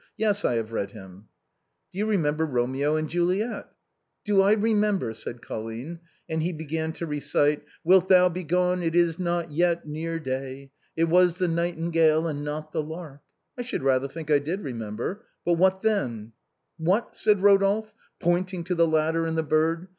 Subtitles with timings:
[0.17, 1.27] Yes, I have read him.""
[1.93, 3.69] Do you remember Romeo and Juliet?""
[4.25, 8.81] Do I remember?" said Colline, and he began to recite:" Wilt thou begone?
[8.81, 10.71] it is not yet near day.
[10.97, 13.21] It was the nightingale and not the lark."
[13.59, 15.23] I should rather think I did remember.
[15.45, 16.31] But what then?""
[16.79, 19.87] What!" said Eodolphe, pointing to the ladder and the bird.